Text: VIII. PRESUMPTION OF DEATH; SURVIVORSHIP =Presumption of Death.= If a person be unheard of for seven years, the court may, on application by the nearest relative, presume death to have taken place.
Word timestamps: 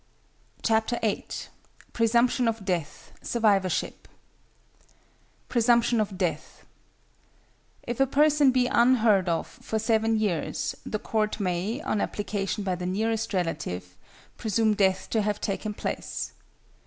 VIII. 0.67 1.27
PRESUMPTION 1.93 2.47
OF 2.47 2.65
DEATH; 2.65 3.11
SURVIVORSHIP 3.21 4.07
=Presumption 5.47 6.01
of 6.01 6.17
Death.= 6.17 6.65
If 7.83 7.99
a 7.99 8.07
person 8.07 8.49
be 8.49 8.65
unheard 8.65 9.29
of 9.29 9.45
for 9.45 9.77
seven 9.77 10.17
years, 10.17 10.73
the 10.83 10.97
court 10.97 11.39
may, 11.39 11.81
on 11.81 12.01
application 12.01 12.63
by 12.63 12.73
the 12.73 12.87
nearest 12.87 13.31
relative, 13.31 13.95
presume 14.37 14.73
death 14.73 15.07
to 15.11 15.21
have 15.21 15.39
taken 15.39 15.75
place. 15.75 16.33